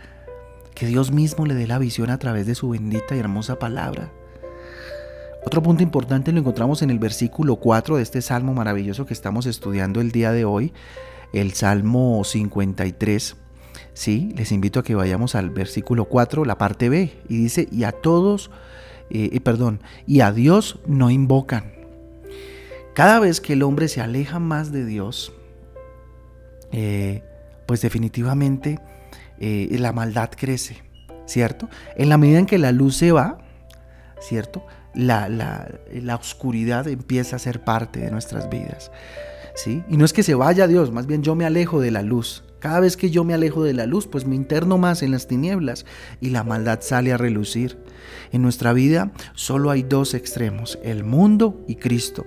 Que 0.76 0.86
Dios 0.86 1.12
mismo 1.12 1.46
le 1.46 1.56
dé 1.56 1.68
la 1.68 1.80
visión 1.80 2.10
a 2.10 2.20
través 2.20 2.46
de 2.46 2.54
su 2.54 2.70
bendita 2.70 3.16
y 3.16 3.20
hermosa 3.20 3.58
palabra. 3.58 4.12
Otro 5.46 5.64
punto 5.64 5.84
importante 5.84 6.32
lo 6.32 6.40
encontramos 6.40 6.82
en 6.82 6.90
el 6.90 7.00
versículo 7.00 7.56
4 7.56 7.98
de 7.98 8.04
este 8.04 8.22
salmo 8.22 8.54
maravilloso 8.54 9.06
que 9.06 9.14
estamos 9.14 9.46
estudiando 9.46 10.02
el 10.02 10.12
día 10.12 10.32
de 10.32 10.44
hoy, 10.44 10.74
el 11.34 11.54
Salmo 11.54 12.24
53. 12.24 13.36
Sí, 13.94 14.34
les 14.36 14.52
invito 14.52 14.80
a 14.80 14.84
que 14.84 14.96
vayamos 14.96 15.36
al 15.36 15.52
versículo 15.52 16.06
4, 16.06 16.46
la 16.46 16.58
parte 16.58 16.90
B, 16.90 17.14
y 17.30 17.38
dice, 17.38 17.68
y 17.72 17.84
a 17.84 17.92
todos, 17.92 18.52
eh, 19.10 19.40
perdón, 19.42 19.82
y 20.08 20.22
a 20.22 20.32
Dios 20.32 20.80
no 20.88 21.10
invocan. 21.12 21.74
Cada 22.96 23.20
vez 23.20 23.40
que 23.40 23.54
el 23.54 23.64
hombre 23.64 23.88
se 23.88 24.02
aleja 24.02 24.40
más 24.40 24.72
de 24.72 24.84
Dios, 24.84 25.32
eh, 26.72 27.24
pues 27.66 27.82
definitivamente 27.82 28.80
eh, 29.40 29.76
la 29.80 29.92
maldad 29.92 30.30
crece, 30.36 30.84
¿cierto? 31.26 31.70
En 31.96 32.10
la 32.10 32.18
medida 32.18 32.40
en 32.40 32.46
que 32.46 32.58
la 32.58 32.72
luz 32.72 32.98
se 32.98 33.12
va, 33.12 33.38
¿cierto? 34.20 34.66
La, 34.94 35.30
la, 35.30 35.68
la 35.92 36.16
oscuridad 36.16 36.88
empieza 36.88 37.36
a 37.36 37.40
ser 37.40 37.64
parte 37.64 38.00
de 38.00 38.12
nuestras 38.12 38.50
vidas. 38.50 38.92
¿Sí? 39.56 39.84
Y 39.88 39.96
no 39.96 40.04
es 40.04 40.12
que 40.12 40.22
se 40.22 40.36
vaya 40.36 40.68
Dios, 40.68 40.92
más 40.92 41.08
bien 41.08 41.24
yo 41.24 41.34
me 41.34 41.46
alejo 41.46 41.80
de 41.80 41.90
la 41.90 42.02
luz. 42.02 42.44
Cada 42.66 42.80
vez 42.80 42.98
que 42.98 43.12
yo 43.12 43.24
me 43.24 43.36
alejo 43.36 43.64
de 43.64 43.74
la 43.74 43.86
luz, 43.86 44.08
pues 44.08 44.26
me 44.26 44.36
interno 44.36 44.80
más 44.80 45.04
en 45.04 45.12
las 45.12 45.28
tinieblas 45.28 45.86
y 46.20 46.32
la 46.32 46.44
maldad 46.44 46.80
sale 46.82 47.14
a 47.14 47.18
relucir. 47.18 47.78
En 48.32 48.42
nuestra 48.42 48.74
vida 48.74 49.12
solo 49.36 49.70
hay 49.70 49.84
dos 49.84 50.16
extremos, 50.16 50.80
el 50.82 51.04
mundo 51.04 51.64
y 51.68 51.76
Cristo. 51.76 52.26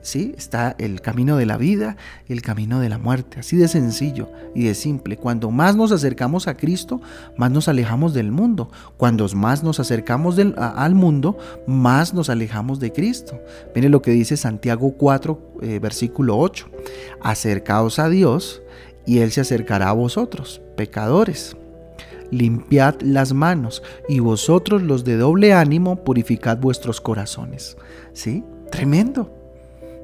¿Sí? 0.00 0.34
Está 0.38 0.74
el 0.78 1.02
camino 1.02 1.36
de 1.36 1.44
la 1.44 1.58
vida 1.58 1.98
y 2.26 2.32
el 2.32 2.40
camino 2.40 2.80
de 2.80 2.88
la 2.88 2.96
muerte. 2.96 3.40
Así 3.40 3.56
de 3.56 3.68
sencillo 3.68 4.30
y 4.54 4.64
de 4.64 4.74
simple. 4.74 5.18
Cuando 5.18 5.50
más 5.50 5.76
nos 5.76 5.92
acercamos 5.92 6.48
a 6.48 6.56
Cristo, 6.56 7.02
más 7.36 7.50
nos 7.50 7.68
alejamos 7.68 8.14
del 8.14 8.30
mundo. 8.30 8.70
Cuando 8.96 9.28
más 9.34 9.62
nos 9.62 9.80
acercamos 9.80 10.38
al 10.56 10.94
mundo, 10.94 11.36
más 11.66 12.14
nos 12.14 12.30
alejamos 12.30 12.80
de 12.80 12.90
Cristo. 12.90 13.38
Miren 13.74 13.92
lo 13.92 14.00
que 14.00 14.12
dice 14.12 14.38
Santiago 14.38 14.94
4, 14.96 15.56
eh, 15.60 15.78
versículo 15.78 16.38
8. 16.38 16.70
Acercaos 17.20 17.98
a 17.98 18.08
Dios 18.08 18.62
y 19.06 19.18
Él 19.18 19.30
se 19.32 19.40
acercará 19.40 19.90
a 19.90 19.94
vosotros, 19.94 20.60
pecadores. 20.76 21.56
Limpiad 22.30 23.00
las 23.02 23.32
manos 23.32 23.82
y 24.08 24.18
vosotros 24.18 24.82
los 24.82 25.04
de 25.04 25.16
doble 25.16 25.52
ánimo 25.52 26.02
purificad 26.04 26.58
vuestros 26.58 27.00
corazones. 27.00 27.76
¿Sí? 28.12 28.42
Tremendo, 28.70 29.32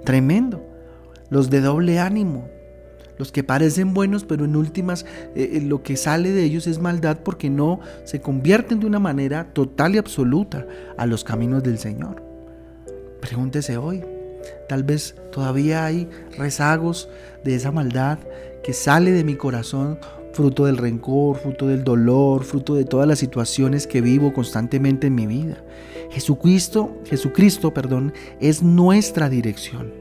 tremendo. 0.05 0.65
Los 1.31 1.49
de 1.51 1.61
doble 1.61 1.99
ánimo, 1.99 2.49
los 3.21 3.33
que 3.33 3.45
parecen 3.45 3.95
buenos, 3.95 4.25
pero 4.25 4.45
en 4.45 4.57
últimas 4.57 5.05
eh, 5.35 5.51
eh, 5.55 5.61
lo 5.61 5.83
que 5.83 5.97
sale 5.97 6.31
de 6.31 6.43
ellos 6.43 6.67
es 6.67 6.79
maldad 6.79 7.19
porque 7.23 7.51
no 7.51 7.81
se 8.05 8.21
convierten 8.21 8.81
de 8.81 8.87
una 8.87 8.99
manera 8.99 9.53
total 9.53 9.95
y 9.95 9.99
absoluta 9.99 10.67
a 10.97 11.07
los 11.07 11.23
caminos 11.23 11.63
del 11.63 11.79
Señor. 11.79 12.23
Pregúntese 13.21 13.77
hoy, 13.77 14.03
tal 14.71 14.85
vez 14.85 15.17
todavía 15.33 15.85
hay 15.85 16.09
rezagos 16.39 17.09
de 17.43 17.57
esa 17.57 17.73
maldad 17.73 18.21
que 18.63 18.73
sale 18.73 19.11
de 19.11 19.25
mi 19.25 19.35
corazón 19.35 19.99
fruto 20.33 20.67
del 20.67 20.77
rencor, 20.77 21.39
fruto 21.39 21.67
del 21.67 21.83
dolor, 21.83 22.45
fruto 22.45 22.77
de 22.77 22.85
todas 22.85 23.09
las 23.09 23.19
situaciones 23.19 23.89
que 23.89 24.01
vivo 24.01 24.33
constantemente 24.33 25.09
en 25.09 25.17
mi 25.17 25.27
vida. 25.27 25.65
Jesucristo, 26.13 26.97
Jesucristo, 27.05 27.75
perdón, 27.75 28.13
es 28.39 28.63
nuestra 28.63 29.29
dirección. 29.29 29.93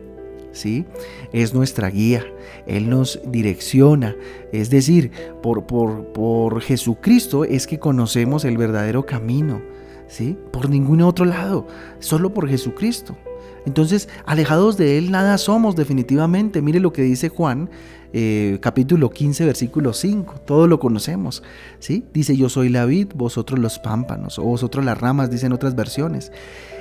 ¿Sí? 0.52 0.86
Es 1.34 1.56
nuestra 1.56 1.90
guía, 1.90 2.24
Él 2.68 2.90
nos 2.90 3.20
direcciona, 3.26 4.16
es 4.52 4.70
decir, 4.70 5.12
por, 5.42 5.66
por, 5.66 6.12
por 6.12 6.62
Jesucristo 6.62 7.44
es 7.44 7.66
que 7.66 7.80
conocemos 7.80 8.46
el 8.46 8.58
verdadero 8.58 9.06
camino, 9.06 9.62
¿sí? 10.08 10.38
Por 10.52 10.70
ningún 10.70 11.02
otro 11.02 11.26
lado, 11.26 11.68
solo 12.00 12.34
por 12.34 12.50
Jesucristo. 12.50 13.16
Entonces, 13.66 14.10
alejados 14.26 14.78
de 14.78 14.98
Él 14.98 15.12
nada 15.12 15.38
somos 15.38 15.76
definitivamente. 15.76 16.62
Mire 16.62 16.80
lo 16.80 16.94
que 16.94 17.02
dice 17.02 17.30
Juan 17.30 17.70
eh, 18.12 18.58
capítulo 18.60 19.12
15, 19.12 19.46
versículo 19.46 19.94
5, 19.94 20.42
todo 20.44 20.66
lo 20.66 20.80
conocemos, 20.80 21.44
¿sí? 21.78 22.04
Dice, 22.12 22.36
yo 22.36 22.50
soy 22.50 22.70
la 22.70 22.86
vid, 22.86 23.10
vosotros 23.14 23.60
los 23.60 23.78
pámpanos, 23.78 24.40
o 24.40 24.44
vosotros 24.44 24.84
las 24.84 24.98
ramas, 24.98 25.30
dicen 25.30 25.54
otras 25.54 25.76
versiones. 25.76 26.32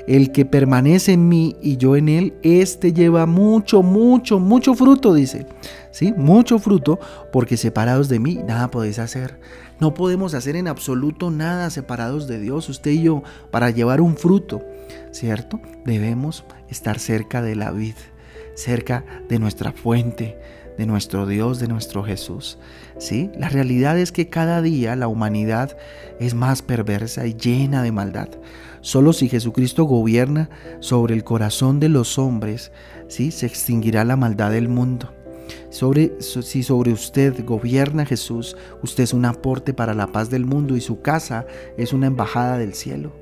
El 0.06 0.32
que 0.32 0.46
permanece 0.46 1.12
en 1.12 1.28
mí 1.28 1.54
y 1.60 1.76
yo 1.76 1.96
en 1.96 2.08
él, 2.08 2.34
este 2.42 2.94
lleva 2.94 3.26
mucho, 3.26 3.82
mucho, 3.82 4.38
mucho 4.38 4.74
fruto, 4.74 5.12
dice, 5.12 5.46
¿sí? 5.90 6.14
Mucho 6.16 6.58
fruto, 6.58 6.98
porque 7.30 7.58
separados 7.58 8.08
de 8.08 8.20
mí 8.20 8.40
nada 8.46 8.70
podéis 8.70 8.98
hacer. 8.98 9.38
No 9.80 9.92
podemos 9.92 10.32
hacer 10.32 10.56
en 10.56 10.66
absoluto 10.66 11.30
nada 11.30 11.68
separados 11.68 12.26
de 12.26 12.40
Dios, 12.40 12.70
usted 12.70 12.92
y 12.92 13.02
yo, 13.02 13.22
para 13.50 13.68
llevar 13.68 14.00
un 14.00 14.16
fruto, 14.16 14.62
¿cierto? 15.12 15.60
Debemos 15.84 16.44
estar 16.68 16.98
cerca 16.98 17.42
de 17.42 17.56
la 17.56 17.70
vid, 17.70 17.94
cerca 18.54 19.04
de 19.28 19.38
nuestra 19.38 19.72
fuente, 19.72 20.38
de 20.78 20.86
nuestro 20.86 21.26
Dios, 21.26 21.58
de 21.58 21.66
nuestro 21.66 22.04
Jesús. 22.04 22.58
¿sí? 22.98 23.30
La 23.36 23.48
realidad 23.48 23.98
es 23.98 24.12
que 24.12 24.28
cada 24.28 24.62
día 24.62 24.96
la 24.96 25.08
humanidad 25.08 25.76
es 26.20 26.34
más 26.34 26.62
perversa 26.62 27.26
y 27.26 27.34
llena 27.34 27.82
de 27.82 27.92
maldad. 27.92 28.28
Solo 28.80 29.12
si 29.12 29.28
Jesucristo 29.28 29.84
gobierna 29.84 30.48
sobre 30.80 31.14
el 31.14 31.24
corazón 31.24 31.80
de 31.80 31.88
los 31.88 32.18
hombres, 32.18 32.70
¿sí? 33.08 33.32
se 33.32 33.46
extinguirá 33.46 34.04
la 34.04 34.16
maldad 34.16 34.52
del 34.52 34.68
mundo. 34.68 35.12
Sobre, 35.70 36.20
si 36.20 36.62
sobre 36.62 36.92
usted 36.92 37.44
gobierna 37.44 38.06
Jesús, 38.06 38.56
usted 38.82 39.04
es 39.04 39.12
un 39.12 39.24
aporte 39.24 39.74
para 39.74 39.94
la 39.94 40.06
paz 40.06 40.30
del 40.30 40.46
mundo 40.46 40.76
y 40.76 40.80
su 40.80 41.00
casa 41.00 41.46
es 41.76 41.92
una 41.92 42.06
embajada 42.06 42.56
del 42.58 42.74
cielo. 42.74 43.12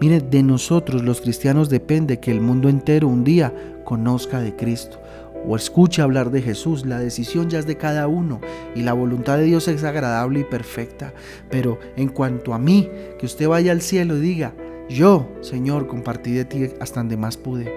Mire, 0.00 0.20
de 0.20 0.42
nosotros 0.42 1.02
los 1.02 1.20
cristianos 1.20 1.70
depende 1.70 2.20
que 2.20 2.30
el 2.30 2.40
mundo 2.40 2.68
entero 2.68 3.08
un 3.08 3.24
día 3.24 3.52
conozca 3.84 4.40
de 4.40 4.56
Cristo 4.56 5.00
o 5.46 5.56
escuche 5.56 6.02
hablar 6.02 6.30
de 6.30 6.42
Jesús. 6.42 6.84
La 6.84 6.98
decisión 6.98 7.48
ya 7.48 7.58
es 7.58 7.66
de 7.66 7.76
cada 7.76 8.08
uno 8.08 8.40
y 8.74 8.82
la 8.82 8.92
voluntad 8.92 9.38
de 9.38 9.44
Dios 9.44 9.68
es 9.68 9.84
agradable 9.84 10.40
y 10.40 10.44
perfecta. 10.44 11.12
Pero 11.50 11.78
en 11.96 12.08
cuanto 12.08 12.54
a 12.54 12.58
mí, 12.58 12.88
que 13.18 13.26
usted 13.26 13.48
vaya 13.48 13.72
al 13.72 13.82
cielo 13.82 14.16
y 14.16 14.20
diga, 14.20 14.54
yo, 14.88 15.28
Señor, 15.40 15.86
compartí 15.86 16.32
de 16.32 16.44
ti 16.44 16.70
hasta 16.80 17.00
donde 17.00 17.16
más 17.16 17.36
pude. 17.36 17.72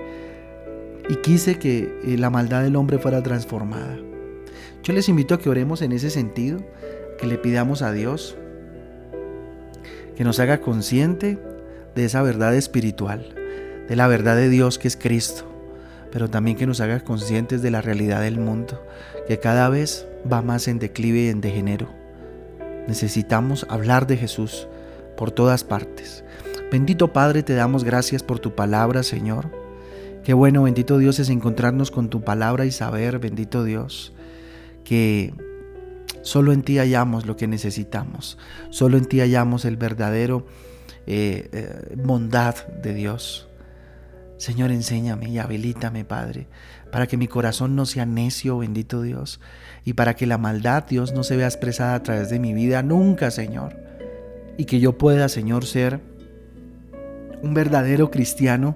Y 1.09 1.15
quise 1.17 1.57
que 1.59 1.99
eh, 2.03 2.17
la 2.17 2.29
maldad 2.29 2.63
del 2.63 2.75
hombre 2.75 2.97
fuera 2.97 3.21
transformada. 3.23 3.97
Yo 4.83 4.93
les 4.93 5.07
invito 5.07 5.35
a 5.35 5.39
que 5.39 5.49
oremos 5.49 5.81
en 5.81 5.91
ese 5.91 6.09
sentido, 6.09 6.59
que 7.17 7.27
le 7.27 7.37
pidamos 7.37 7.81
a 7.81 7.91
Dios 7.91 8.37
que 10.17 10.23
nos 10.23 10.39
haga 10.39 10.61
consciente 10.61 11.37
de 11.97 12.05
esa 12.05 12.21
verdad 12.21 12.55
espiritual, 12.55 13.35
de 13.89 13.95
la 13.97 14.07
verdad 14.07 14.37
de 14.37 14.47
Dios 14.47 14.79
que 14.79 14.87
es 14.87 14.95
Cristo 14.95 15.57
pero 16.11 16.29
también 16.29 16.57
que 16.57 16.67
nos 16.67 16.79
haga 16.79 17.01
conscientes 17.01 17.61
de 17.61 17.71
la 17.71 17.81
realidad 17.81 18.21
del 18.21 18.39
mundo, 18.39 18.83
que 19.27 19.39
cada 19.39 19.69
vez 19.69 20.07
va 20.31 20.41
más 20.41 20.67
en 20.67 20.79
declive 20.79 21.25
y 21.25 21.27
en 21.29 21.41
degenero. 21.41 21.89
Necesitamos 22.87 23.65
hablar 23.69 24.07
de 24.07 24.17
Jesús 24.17 24.67
por 25.17 25.31
todas 25.31 25.63
partes. 25.63 26.23
Bendito 26.71 27.11
Padre, 27.13 27.43
te 27.43 27.53
damos 27.53 27.83
gracias 27.83 28.23
por 28.23 28.39
tu 28.39 28.55
palabra, 28.55 29.03
Señor. 29.03 29.51
Qué 30.23 30.33
bueno, 30.33 30.63
bendito 30.63 30.97
Dios, 30.97 31.19
es 31.19 31.29
encontrarnos 31.29 31.91
con 31.91 32.09
tu 32.09 32.21
palabra 32.21 32.65
y 32.65 32.71
saber, 32.71 33.19
bendito 33.19 33.63
Dios, 33.63 34.13
que 34.83 35.33
solo 36.21 36.51
en 36.51 36.63
ti 36.63 36.77
hallamos 36.77 37.25
lo 37.25 37.37
que 37.37 37.47
necesitamos. 37.47 38.37
Solo 38.69 38.97
en 38.97 39.05
ti 39.05 39.19
hallamos 39.19 39.65
el 39.65 39.77
verdadero 39.77 40.45
eh, 41.07 41.49
eh, 41.53 41.95
bondad 41.95 42.55
de 42.67 42.93
Dios. 42.93 43.47
Señor, 44.37 44.71
enséñame 44.71 45.29
y 45.29 45.39
habilítame, 45.39 46.05
Padre, 46.05 46.47
para 46.91 47.07
que 47.07 47.17
mi 47.17 47.27
corazón 47.27 47.75
no 47.75 47.85
sea 47.85 48.05
necio, 48.05 48.59
bendito 48.59 49.01
Dios, 49.01 49.39
y 49.83 49.93
para 49.93 50.15
que 50.15 50.27
la 50.27 50.37
maldad, 50.37 50.83
Dios, 50.87 51.13
no 51.13 51.23
se 51.23 51.35
vea 51.35 51.47
expresada 51.47 51.95
a 51.95 52.03
través 52.03 52.29
de 52.29 52.39
mi 52.39 52.53
vida 52.53 52.83
nunca, 52.83 53.31
Señor. 53.31 53.75
Y 54.57 54.65
que 54.65 54.79
yo 54.79 54.97
pueda, 54.97 55.29
Señor, 55.29 55.65
ser 55.65 56.01
un 57.41 57.53
verdadero 57.53 58.11
cristiano 58.11 58.75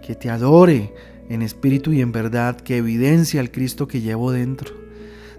que 0.00 0.14
te 0.14 0.30
adore 0.30 0.94
en 1.28 1.42
espíritu 1.42 1.92
y 1.92 2.00
en 2.00 2.12
verdad, 2.12 2.56
que 2.56 2.76
evidencia 2.76 3.40
al 3.40 3.50
Cristo 3.50 3.88
que 3.88 4.00
llevo 4.00 4.32
dentro. 4.32 4.81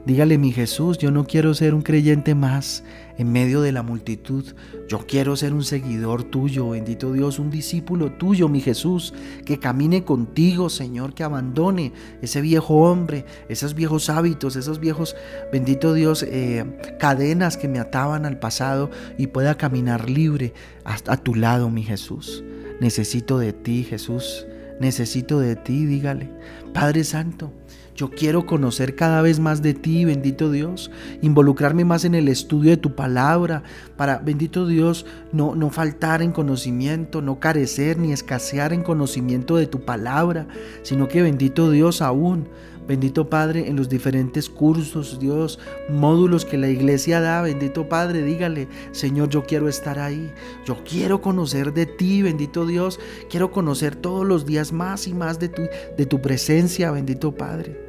Dígale, 0.05 0.37
mi 0.37 0.51
Jesús, 0.51 0.97
yo 0.97 1.11
no 1.11 1.25
quiero 1.25 1.53
ser 1.53 1.73
un 1.73 1.81
creyente 1.81 2.35
más 2.35 2.83
en 3.17 3.31
medio 3.31 3.61
de 3.61 3.71
la 3.71 3.83
multitud. 3.83 4.43
Yo 4.89 4.99
quiero 5.07 5.37
ser 5.37 5.53
un 5.53 5.63
seguidor 5.63 6.25
tuyo, 6.25 6.71
bendito 6.71 7.13
Dios, 7.13 7.39
un 7.39 7.49
discípulo 7.49 8.11
tuyo, 8.11 8.49
mi 8.49 8.59
Jesús, 8.59 9.13
que 9.45 9.59
camine 9.59 10.03
contigo, 10.03 10.69
Señor, 10.69 11.13
que 11.13 11.23
abandone 11.23 11.93
ese 12.21 12.41
viejo 12.41 12.75
hombre, 12.75 13.25
esos 13.47 13.75
viejos 13.75 14.09
hábitos, 14.09 14.57
esos 14.57 14.81
viejos, 14.81 15.15
bendito 15.53 15.93
Dios, 15.93 16.23
eh, 16.23 16.65
cadenas 16.99 17.55
que 17.55 17.69
me 17.69 17.79
ataban 17.79 18.25
al 18.25 18.39
pasado 18.39 18.91
y 19.17 19.27
pueda 19.27 19.55
caminar 19.55 20.09
libre 20.09 20.53
hasta 20.83 21.13
a 21.13 21.17
tu 21.17 21.33
lado, 21.33 21.69
mi 21.69 21.83
Jesús. 21.83 22.43
Necesito 22.81 23.37
de 23.39 23.53
ti, 23.53 23.85
Jesús. 23.85 24.47
necesito 24.81 25.39
de 25.39 25.55
ti, 25.55 25.85
dígale. 25.85 26.29
Padre 26.73 27.05
Santo, 27.05 27.53
yo 27.95 28.09
quiero 28.09 28.45
conocer 28.45 28.95
cada 28.95 29.21
vez 29.21 29.39
más 29.39 29.61
de 29.61 29.73
ti, 29.73 30.05
bendito 30.05 30.51
Dios, 30.51 30.91
involucrarme 31.21 31.85
más 31.85 32.05
en 32.05 32.15
el 32.15 32.27
estudio 32.27 32.71
de 32.71 32.77
tu 32.77 32.95
palabra, 32.95 33.63
para, 33.95 34.17
bendito 34.17 34.67
Dios, 34.67 35.05
no, 35.31 35.55
no 35.55 35.69
faltar 35.69 36.21
en 36.21 36.31
conocimiento, 36.31 37.21
no 37.21 37.39
carecer 37.39 37.99
ni 37.99 38.11
escasear 38.11 38.73
en 38.73 38.83
conocimiento 38.83 39.55
de 39.57 39.67
tu 39.67 39.81
palabra, 39.81 40.47
sino 40.81 41.07
que, 41.07 41.21
bendito 41.21 41.69
Dios, 41.69 42.01
aún 42.01 42.47
Bendito 42.87 43.29
Padre, 43.29 43.69
en 43.69 43.77
los 43.77 43.87
diferentes 43.87 44.49
cursos, 44.49 45.17
Dios, 45.19 45.57
módulos 45.89 46.43
que 46.43 46.57
la 46.57 46.67
iglesia 46.67 47.21
da, 47.21 47.41
bendito 47.41 47.87
Padre, 47.87 48.23
dígale, 48.23 48.67
Señor, 48.91 49.29
yo 49.29 49.43
quiero 49.43 49.69
estar 49.69 49.99
ahí, 49.99 50.33
yo 50.65 50.83
quiero 50.83 51.21
conocer 51.21 51.73
de 51.73 51.85
ti, 51.85 52.21
bendito 52.21 52.65
Dios, 52.65 52.99
quiero 53.29 53.51
conocer 53.51 53.95
todos 53.95 54.27
los 54.27 54.45
días 54.45 54.73
más 54.73 55.07
y 55.07 55.13
más 55.13 55.39
de 55.39 55.47
tu, 55.47 55.61
de 55.97 56.05
tu 56.05 56.21
presencia, 56.21 56.91
bendito 56.91 57.31
Padre, 57.33 57.79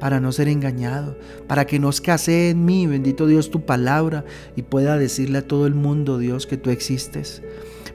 para 0.00 0.18
no 0.18 0.32
ser 0.32 0.48
engañado, 0.48 1.18
para 1.46 1.66
que 1.66 1.78
no 1.78 1.90
escasee 1.90 2.50
en 2.50 2.64
mí, 2.64 2.86
bendito 2.86 3.26
Dios, 3.26 3.50
tu 3.50 3.66
palabra 3.66 4.24
y 4.56 4.62
pueda 4.62 4.96
decirle 4.96 5.38
a 5.38 5.46
todo 5.46 5.66
el 5.66 5.74
mundo, 5.74 6.16
Dios, 6.16 6.46
que 6.46 6.56
tú 6.56 6.70
existes. 6.70 7.42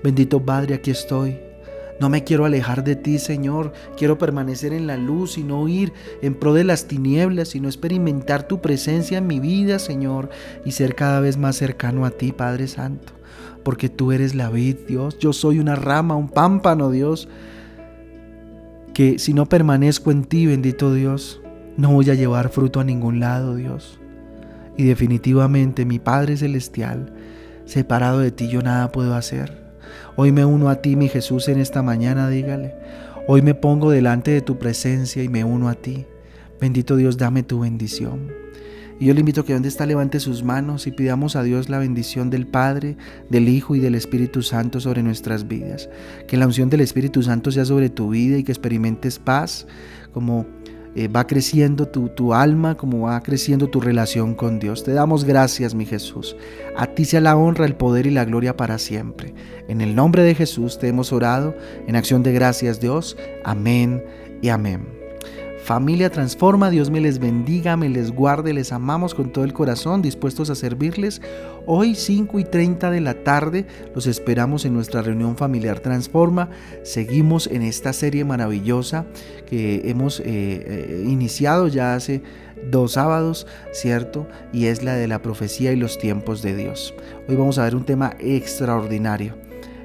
Bendito 0.03 0.43
Padre, 0.43 0.75
aquí 0.75 0.91
estoy. 0.91 1.52
No 1.99 2.09
me 2.09 2.23
quiero 2.23 2.45
alejar 2.45 2.83
de 2.83 2.95
ti, 2.95 3.19
Señor. 3.19 3.73
Quiero 3.97 4.17
permanecer 4.17 4.73
en 4.73 4.87
la 4.87 4.97
luz 4.97 5.37
y 5.37 5.43
no 5.43 5.67
ir 5.67 5.93
en 6.21 6.33
pro 6.33 6.53
de 6.53 6.63
las 6.63 6.87
tinieblas, 6.87 7.49
sino 7.49 7.67
experimentar 7.67 8.47
tu 8.47 8.61
presencia 8.61 9.19
en 9.19 9.27
mi 9.27 9.39
vida, 9.39 9.79
Señor, 9.79 10.29
y 10.65 10.71
ser 10.71 10.95
cada 10.95 11.19
vez 11.19 11.37
más 11.37 11.55
cercano 11.55 12.05
a 12.05 12.11
ti, 12.11 12.31
Padre 12.31 12.67
Santo. 12.67 13.13
Porque 13.63 13.89
tú 13.89 14.11
eres 14.11 14.35
la 14.35 14.49
vid, 14.49 14.77
Dios. 14.87 15.17
Yo 15.19 15.33
soy 15.33 15.59
una 15.59 15.75
rama, 15.75 16.15
un 16.15 16.29
pámpano, 16.29 16.91
Dios. 16.91 17.29
Que 18.93 19.17
si 19.19 19.33
no 19.33 19.47
permanezco 19.47 20.11
en 20.11 20.25
ti, 20.25 20.45
bendito 20.45 20.93
Dios, 20.93 21.41
no 21.77 21.91
voy 21.91 22.09
a 22.09 22.15
llevar 22.15 22.49
fruto 22.49 22.79
a 22.79 22.83
ningún 22.83 23.19
lado, 23.19 23.55
Dios. 23.55 23.99
Y 24.77 24.83
definitivamente, 24.83 25.85
mi 25.85 25.99
Padre 25.99 26.37
Celestial, 26.37 27.13
separado 27.65 28.19
de 28.19 28.31
ti 28.31 28.49
yo 28.49 28.61
nada 28.61 28.91
puedo 28.91 29.15
hacer. 29.15 29.62
Hoy 30.15 30.31
me 30.31 30.45
uno 30.45 30.69
a 30.69 30.81
ti, 30.81 30.95
mi 30.95 31.09
Jesús, 31.09 31.47
en 31.47 31.59
esta 31.59 31.81
mañana, 31.81 32.29
dígale. 32.29 32.75
Hoy 33.27 33.41
me 33.41 33.55
pongo 33.55 33.89
delante 33.91 34.31
de 34.31 34.41
tu 34.41 34.59
presencia 34.59 35.23
y 35.23 35.29
me 35.29 35.43
uno 35.43 35.69
a 35.69 35.75
ti. 35.75 36.05
Bendito 36.59 36.95
Dios, 36.95 37.17
dame 37.17 37.43
tu 37.43 37.61
bendición. 37.61 38.43
Y 38.99 39.07
yo 39.07 39.13
le 39.13 39.21
invito 39.21 39.41
a 39.41 39.45
que 39.45 39.53
donde 39.53 39.69
está 39.69 39.85
levante 39.85 40.19
sus 40.19 40.43
manos 40.43 40.87
y 40.87 40.91
pidamos 40.91 41.35
a 41.35 41.43
Dios 41.43 41.67
la 41.67 41.79
bendición 41.79 42.29
del 42.29 42.47
Padre, 42.47 42.95
del 43.29 43.49
Hijo 43.49 43.75
y 43.75 43.79
del 43.79 43.95
Espíritu 43.95 44.41
Santo 44.43 44.79
sobre 44.79 45.03
nuestras 45.03 45.47
vidas. 45.47 45.89
Que 46.27 46.37
la 46.37 46.45
unción 46.45 46.69
del 46.69 46.81
Espíritu 46.81 47.23
Santo 47.23 47.51
sea 47.51 47.65
sobre 47.65 47.89
tu 47.89 48.09
vida 48.09 48.37
y 48.37 48.43
que 48.43 48.51
experimentes 48.51 49.19
paz 49.19 49.67
como 50.13 50.45
eh, 50.95 51.07
va 51.07 51.25
creciendo 51.27 51.87
tu, 51.87 52.09
tu, 52.09 52.33
alma, 52.33 52.75
como 52.75 53.01
va 53.01 53.21
creciendo 53.21 53.67
tu 53.67 53.81
relación 53.81 54.35
con 54.35 54.59
Dios. 54.59 54.83
Te 54.83 54.93
damos 54.93 55.23
gracias, 55.25 55.73
mi 55.73 55.85
Jesús. 55.85 56.35
A 56.77 56.87
ti 56.87 57.05
sea 57.05 57.21
la 57.21 57.35
honra, 57.35 57.65
el 57.65 57.75
poder 57.75 58.05
y 58.05 58.11
la 58.11 58.25
gloria 58.25 58.55
para 58.55 58.77
siempre. 58.77 59.33
En 59.67 59.81
el 59.81 59.95
nombre 59.95 60.23
de 60.23 60.35
Jesús 60.35 60.77
te 60.79 60.87
hemos 60.87 61.11
orado, 61.11 61.55
en 61.87 61.95
acción 61.95 62.23
de 62.23 62.33
gracias, 62.33 62.79
Dios. 62.79 63.17
Amén 63.43 64.03
y 64.41 64.49
amén. 64.49 65.02
Familia 65.63 66.09
Transforma, 66.09 66.69
Dios 66.69 66.89
me 66.89 66.99
les 66.99 67.19
bendiga, 67.19 67.77
me 67.77 67.87
les 67.87 68.11
guarde, 68.11 68.51
les 68.51 68.73
amamos 68.73 69.15
con 69.15 69.31
todo 69.31 69.45
el 69.45 69.53
corazón, 69.53 70.01
dispuestos 70.01 70.49
a 70.49 70.55
servirles. 70.55 71.21
Hoy 71.65 71.95
5 71.95 72.37
y 72.39 72.43
30 72.43 72.91
de 72.91 72.99
la 72.99 73.23
tarde 73.23 73.65
los 73.95 74.05
esperamos 74.05 74.65
en 74.65 74.73
nuestra 74.73 75.01
reunión 75.01 75.37
familiar 75.37 75.79
Transforma. 75.79 76.49
Seguimos 76.83 77.47
en 77.47 77.61
esta 77.61 77.93
serie 77.93 78.25
maravillosa 78.25 79.05
que 79.45 79.89
hemos 79.89 80.19
eh, 80.19 80.23
eh, 80.25 81.05
iniciado 81.07 81.69
ya 81.69 81.95
hace 81.95 82.21
dos 82.69 82.93
sábados, 82.93 83.47
¿cierto? 83.71 84.27
Y 84.51 84.65
es 84.65 84.83
la 84.83 84.95
de 84.95 85.07
la 85.07 85.21
profecía 85.21 85.71
y 85.71 85.77
los 85.77 85.97
tiempos 85.97 86.41
de 86.41 86.57
Dios. 86.57 86.93
Hoy 87.29 87.37
vamos 87.37 87.57
a 87.57 87.63
ver 87.63 87.77
un 87.77 87.85
tema 87.85 88.17
extraordinario, 88.19 89.37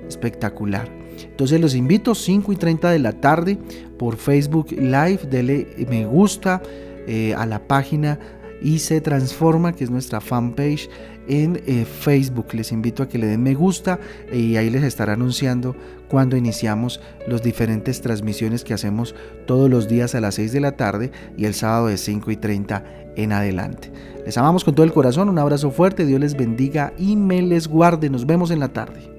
espectacular. 0.09 0.97
Entonces 1.24 1.61
los 1.61 1.74
invito 1.74 2.14
5 2.14 2.52
y 2.52 2.57
30 2.57 2.90
de 2.90 2.98
la 2.98 3.12
tarde 3.12 3.59
por 3.98 4.16
Facebook 4.16 4.72
Live, 4.72 5.20
dele 5.31 5.66
me 5.88 6.07
gusta 6.07 6.62
eh, 7.07 7.35
a 7.35 7.46
la 7.46 7.66
página 7.66 8.18
y 8.61 8.81
se 8.81 9.00
transforma, 9.00 9.72
que 9.72 9.85
es 9.85 9.90
nuestra 9.90 10.20
fanpage 10.20 10.88
en 11.28 11.62
eh, 11.66 11.85
Facebook. 11.85 12.52
Les 12.52 12.72
invito 12.72 13.02
a 13.02 13.09
que 13.09 13.18
le 13.18 13.26
den 13.26 13.42
me 13.42 13.54
gusta 13.54 13.98
y 14.33 14.57
ahí 14.57 14.70
les 14.70 14.83
estará 14.83 15.12
anunciando 15.12 15.76
cuando 16.09 16.37
iniciamos 16.37 17.00
las 17.26 17.42
diferentes 17.42 18.00
transmisiones 18.00 18.64
que 18.64 18.74
hacemos 18.74 19.14
todos 19.46 19.70
los 19.70 19.88
días 19.88 20.14
a 20.14 20.20
las 20.20 20.37
6 20.37 20.52
de 20.52 20.61
la 20.61 20.72
tarde 20.72 21.12
y 21.37 21.44
el 21.44 21.54
sábado 21.54 21.87
de 21.88 21.98
5 21.98 22.31
y 22.31 22.37
30 22.37 22.85
en 23.16 23.33
adelante. 23.33 23.92
Les 24.24 24.37
amamos 24.37 24.64
con 24.64 24.74
todo 24.74 24.85
el 24.85 24.92
corazón, 24.92 25.28
un 25.28 25.38
abrazo 25.38 25.70
fuerte, 25.70 26.07
Dios 26.07 26.20
les 26.20 26.37
bendiga 26.37 26.92
y 26.98 27.16
me 27.16 27.42
les 27.42 27.68
guarde. 27.68 28.11
Nos 28.11 28.26
vemos 28.26 28.50
en 28.50 28.61
la 28.61 28.68
tarde. 28.68 29.17